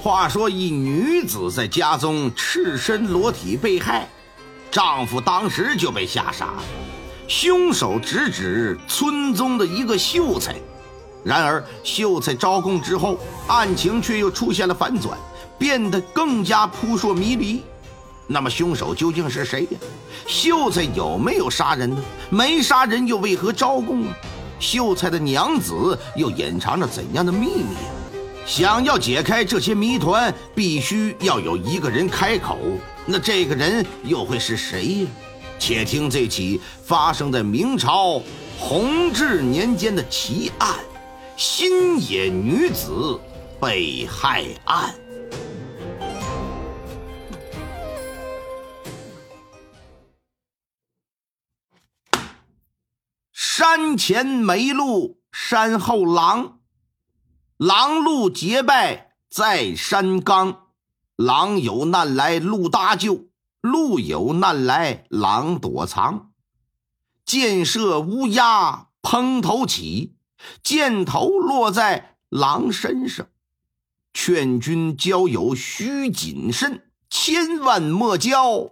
[0.00, 4.08] 话说一女子在家中赤身裸体被害，
[4.70, 6.62] 丈夫当时就被吓傻了。
[7.26, 10.54] 凶手直指村中的一个秀才，
[11.24, 15.18] 然而秀才招供之后，案情却又出现了反转，
[15.58, 17.62] 变得更加扑朔迷离。
[18.28, 19.78] 那么凶手究竟是谁呀？
[20.28, 22.00] 秀才有没有杀人呢？
[22.30, 24.14] 没杀人又为何招供啊？
[24.60, 27.97] 秀才的娘子又隐藏着怎样的秘密啊？
[28.48, 32.58] 想要解开这些谜团，必须要有一个人开口。
[33.04, 35.06] 那这个人又会是谁呀？
[35.58, 38.22] 且听这起发生在明朝
[38.58, 40.76] 弘治年间的奇案——
[41.36, 43.20] 新野女子
[43.60, 44.94] 被害案。
[53.34, 56.57] 山前没路，山后狼。
[57.58, 60.68] 狼鹿结拜在山岗，
[61.16, 63.26] 狼有难来鹿搭救，
[63.60, 66.30] 鹿有难来狼躲藏。
[67.24, 70.14] 箭射乌鸦蓬头起，
[70.62, 73.26] 箭头落在狼身上。
[74.14, 78.70] 劝君交友须谨慎，千万莫交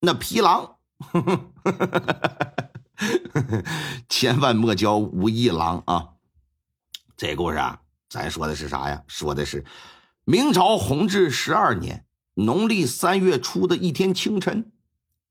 [0.00, 0.76] 那皮狼。
[4.10, 6.17] 千万莫交武义郎啊！
[7.18, 9.02] 这故事啊，咱说的是啥呀？
[9.08, 9.64] 说的是
[10.22, 14.70] 明朝弘治十二年农历三月初的一天清晨，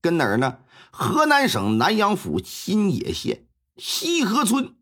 [0.01, 0.57] 跟哪儿呢？
[0.91, 4.75] 河南省南阳府新野县西河村。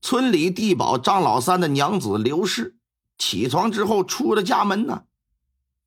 [0.00, 2.76] 村里地保张老三的娘子刘氏
[3.18, 5.06] 起床之后出了家门呢，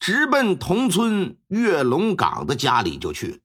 [0.02, 3.38] 直奔同村岳龙岗的家里就去了。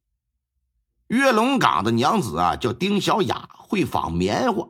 [1.06, 4.68] 岳龙岗的娘子啊，叫丁小雅，会纺棉花。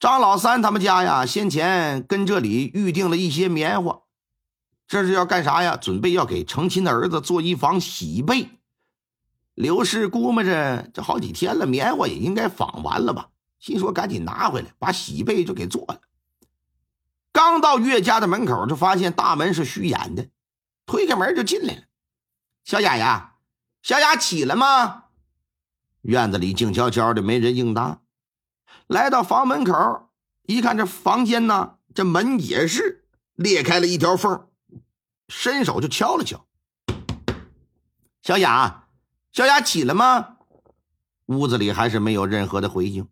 [0.00, 4.02] 张老三他们家呀，先前跟这里预定了一些棉花，
[4.86, 5.76] 这是要干啥呀？
[5.76, 8.50] 准备要给成亲的儿子做一房喜被。
[9.54, 16.00] 刘氏估摸着这好几天了，棉花也应该纺完了吧，心说赶紧拿回来，把喜被就给做了。
[17.32, 20.28] 刚到岳家的门口，就发现大门是虚掩的，
[20.86, 21.82] 推开门就进来了。
[22.64, 23.34] 小雅呀，
[23.82, 25.06] 小雅起来吗？
[26.02, 28.00] 院子里静悄悄的，没人应答。
[28.88, 30.08] 来到房门口，
[30.44, 33.04] 一看这房间呢，这门也是
[33.34, 34.48] 裂开了一条缝，
[35.28, 36.46] 伸手就敲了敲。
[38.22, 38.88] 小雅，
[39.30, 40.38] 小雅起来吗？
[41.26, 43.06] 屋子里还是没有任何的回应。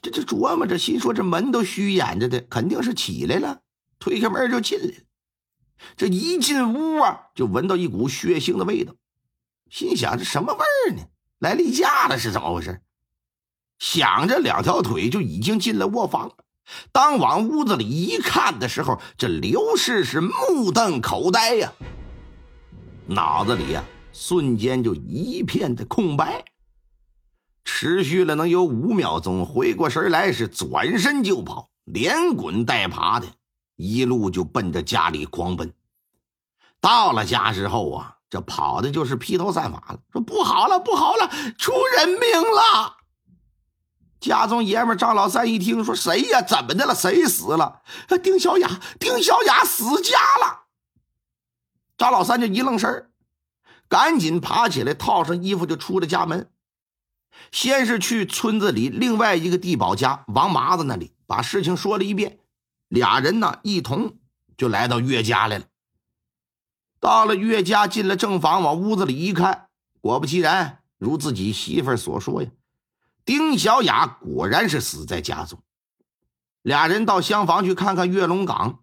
[0.00, 3.60] 这这琢磨着，心说这门都虚掩着的，肯定是起来了。
[4.00, 4.94] 推开门就进来。
[5.96, 8.96] 这一进屋啊，就闻到一股血腥的味道，
[9.70, 11.04] 心想这什么味儿呢？
[11.38, 12.82] 来例假了是怎么回事？
[13.82, 16.30] 想着两条腿就已经进了卧房。
[16.92, 21.72] 当往屋子里一看的时候，这刘氏是目瞪口呆呀，
[23.06, 23.82] 脑子里呀
[24.12, 26.44] 瞬间就一片的空白。
[27.64, 33.26] 持续了能有五秒钟，回过神来是转身就跑，连滚带爬的，
[33.74, 35.74] 一路就奔着家里狂奔。
[36.80, 38.18] 到了家之后啊。
[38.30, 41.28] 这跑的就是披头散发了，说不好了，不好了，
[41.58, 42.96] 出人命了！
[44.22, 46.40] 家中爷们张老三一听，说谁呀？
[46.40, 46.94] 怎么的了？
[46.94, 47.82] 谁死了？
[48.22, 50.60] 丁小雅，丁小雅死家了！
[51.98, 53.10] 张老三就一愣神
[53.88, 56.48] 赶紧爬起来，套上衣服就出了家门。
[57.50, 62.38] 先是去村子里另外一个地保家王麻子那里，把事情说了一遍。
[62.88, 64.18] 俩人呢，一同
[64.56, 65.64] 就来到岳家来了。
[67.00, 69.66] 到了岳家，进了正房，往屋子里一看，
[70.00, 72.50] 果不其然，如自己媳妇所说呀，
[73.24, 75.62] 丁小雅果然是死在家中。
[76.62, 78.80] 俩人到厢房去看看岳龙岗，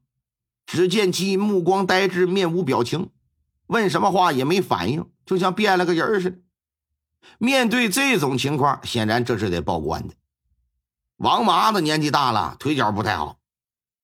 [0.66, 3.10] 只见其目光呆滞，面无表情，
[3.68, 6.38] 问什么话也没反应，就像变了个人似的。
[7.38, 10.14] 面对这种情况，显然这是得报官的。
[11.18, 13.40] 王麻子年纪大了，腿脚不太好。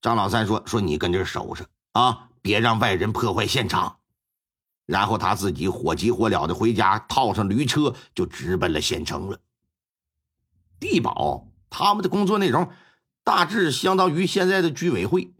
[0.02, 3.98] 张老三说：“说你跟这守着啊，别让外人破坏现场。”
[4.86, 9.40] 然后他自己火急火燎的回家，套上驴车就直奔了县城了。
[10.90, 12.70] 地保他们的工作内容
[13.24, 15.34] 大致相当于现在的居委会，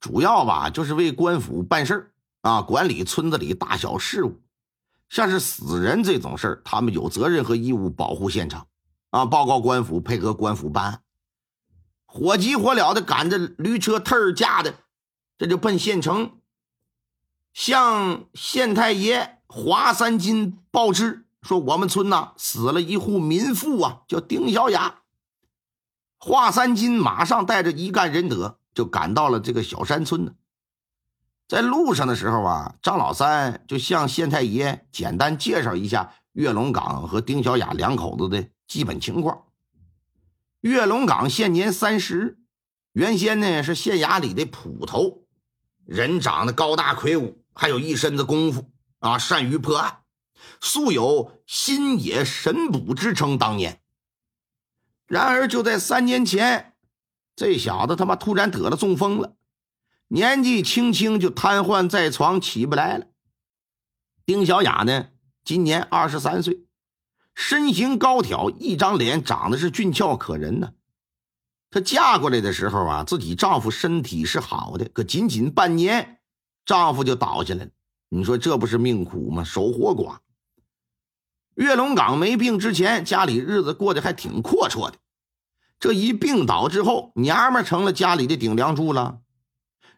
[0.00, 2.10] 主要吧就是为官府办事儿
[2.42, 4.40] 啊，管理村子里大小事务。
[5.08, 8.66] 像是死人这种事儿，他们有责任和义务保护现场
[9.10, 11.02] 啊，报告官府，配合官府办案。
[12.04, 14.74] 火急火燎的赶着驴车特儿驾的，
[15.38, 16.32] 这就奔县城。
[17.54, 25.00] 向县太爷华三金报知说：“我们村呐死了一户民妇啊，叫丁小雅。”
[26.20, 30.34] 华三金马上带着一干人等就赶到了这个小山村呢。
[31.48, 39.44] 在路上的时候啊，张老三就向县太爷简单介绍一下岳龙岗和丁小雅两口子的基本情况。
[40.60, 42.38] 岳龙岗现年三十，
[42.92, 45.22] 原先呢是县衙里的捕头，
[45.86, 50.00] 人长得高大魁梧，还有一身子功夫啊，善于破案，
[50.60, 53.38] 素有“新野神捕”之称。
[53.38, 53.80] 当年，
[55.06, 56.74] 然而就在三年前，
[57.36, 59.36] 这小子他妈突然得了中风了。
[60.08, 63.06] 年纪轻轻就瘫痪在床，起不来了。
[64.24, 65.08] 丁小雅呢，
[65.44, 66.66] 今年二十三岁，
[67.34, 70.72] 身形高挑，一张脸长得是俊俏可人呢。
[71.70, 76.20] 她嫁过来的时候啊，自己丈夫身体是好的，可仅仅半年，
[76.64, 77.70] 丈夫就倒下来了。
[78.08, 79.44] 你说这不是命苦吗？
[79.44, 80.18] 守活寡。
[81.58, 84.98] 岳龙岗没病之前，家里日子过得还挺阔绰的。
[85.80, 89.18] 这一病倒之后，娘们成了家里的顶梁柱了。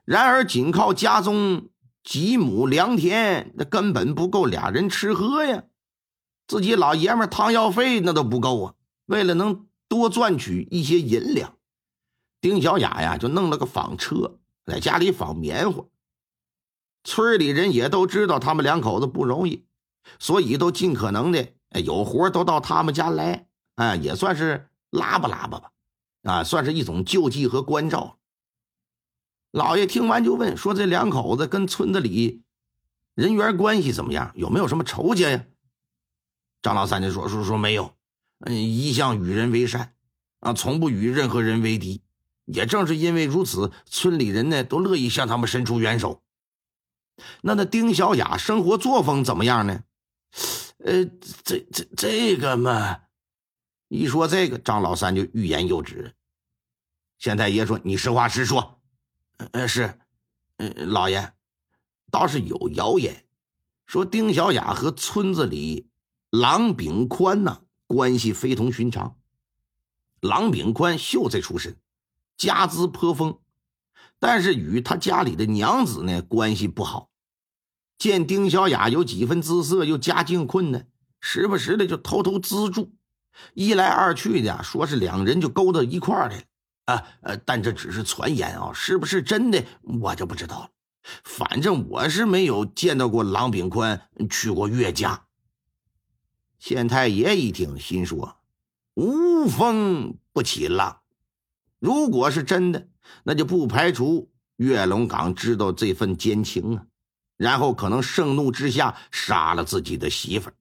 [0.07, 1.69] 然而，仅靠家中
[2.03, 5.65] 几亩良田，那根本不够俩人吃喝呀。
[6.49, 8.75] 自己老爷们汤药费那都不够啊。
[9.05, 11.57] 为了能多赚取一些银两，
[12.41, 15.85] 丁小雅呀就弄了个纺车，在家里纺棉花。
[17.05, 19.67] 村里人也都知道他们两口子不容易，
[20.19, 21.49] 所以都尽可能的
[21.85, 25.71] 有活都到他们家来，哎，也算是拉吧拉吧吧，
[26.23, 28.19] 啊，算是一种救济和关照。
[29.53, 32.43] 老爷听完就问说：“这两口子跟村子里
[33.15, 34.33] 人缘关系怎么样？
[34.35, 35.45] 有没有什么仇家呀？”
[36.63, 37.95] 张老三就说：“说说没有，
[38.41, 39.95] 嗯，一向与人为善，
[40.41, 42.03] 啊，从不与任何人为敌。
[42.45, 46.23] 也正是因为如此，村里人呢都乐意向他们伸出援手。
[47.43, 49.83] 那那丁小雅生活作风怎么样呢？
[50.85, 51.05] 呃，
[51.45, 53.01] 这这这个嘛，
[53.89, 56.15] 一说这个，张老三就欲言又止。
[57.19, 58.81] 县太爷说：‘你实话实说。’
[59.53, 59.99] 呃是，
[60.59, 61.33] 嗯老爷，
[62.11, 63.25] 倒是有谣言，
[63.87, 65.89] 说丁小雅和村子里
[66.31, 69.17] 郎炳宽呐关系非同寻常。
[70.21, 71.79] 郎炳宽秀才出身，
[72.37, 73.39] 家资颇丰，
[74.19, 77.11] 但是与他家里的娘子呢关系不好。
[78.01, 80.89] 见丁小雅有几分姿色，又家境困难，
[81.21, 82.95] 时不时的就偷偷资助。
[83.53, 86.43] 一来二去的，说是两人就勾到一块儿来了。
[86.87, 90.71] 啊呃，但这只是传言啊，是不是真的我就不知道了。
[91.25, 94.01] 反正我是没有见到过郎炳宽
[94.31, 95.27] 去过岳家。
[96.59, 98.39] 县太爷一听，心说：
[98.95, 101.01] 无风不起浪。
[101.79, 102.89] 如果是真的，
[103.25, 106.87] 那就不排除岳龙岗知道这份奸情啊，
[107.41, 110.55] 然后可能盛怒之下杀了自己的媳妇儿。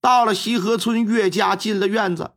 [0.00, 2.30] 到了西河村岳家，进了院子。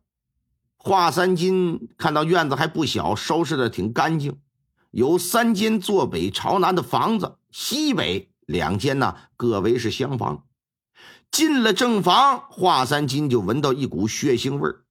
[0.76, 4.38] 华三金看到院子还不小，收拾的挺干净，
[4.90, 10.44] 有三间坐北朝南的房子，西北两间呢各为是厢房。
[11.30, 14.84] 进了正房，华三金就闻到一股血腥味儿，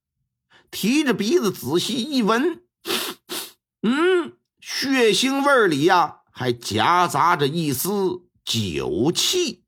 [0.72, 2.62] 提着鼻子仔细一闻，
[3.82, 7.90] 嗯，血腥味儿里呀还夹杂着一丝
[8.44, 9.64] 酒气。